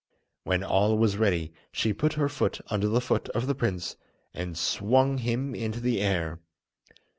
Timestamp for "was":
0.97-1.17